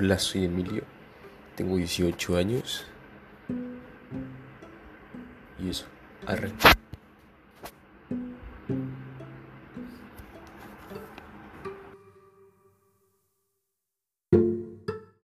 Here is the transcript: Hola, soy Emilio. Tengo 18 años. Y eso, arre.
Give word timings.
Hola, 0.00 0.16
soy 0.16 0.44
Emilio. 0.44 0.84
Tengo 1.56 1.76
18 1.76 2.36
años. 2.36 2.86
Y 5.58 5.70
eso, 5.70 5.86
arre. 6.24 6.52